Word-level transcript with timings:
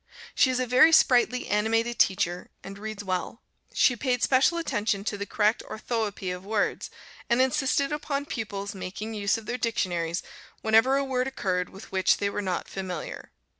She 0.33 0.49
is 0.49 0.59
a 0.59 0.65
very 0.65 0.91
sprightly, 0.91 1.47
animated 1.47 1.99
teacher, 1.99 2.49
and 2.63 2.79
reads 2.79 3.03
well. 3.03 3.43
She 3.71 3.95
paid 3.95 4.23
special 4.23 4.57
attention 4.57 5.03
to 5.03 5.15
the 5.15 5.27
correct 5.27 5.61
orthoëpy 5.69 6.35
of 6.35 6.43
words, 6.43 6.89
and 7.29 7.39
insisted 7.39 7.91
upon 7.91 8.25
pupils' 8.25 8.73
making 8.73 9.13
use 9.13 9.37
of 9.37 9.45
their 9.45 9.59
dictionaries 9.59 10.23
whenever 10.63 10.97
a 10.97 11.05
word 11.05 11.27
occurred 11.27 11.69
with 11.69 11.91
which 11.91 12.17
they 12.17 12.31
were 12.31 12.41
not 12.41 12.67
familiar. 12.67 13.29